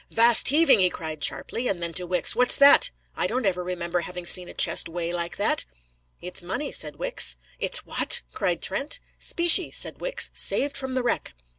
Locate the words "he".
0.79-0.89